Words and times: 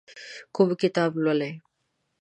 کوم 0.55 0.69
کتاب 0.81 1.11
لولئ؟ 1.23 1.53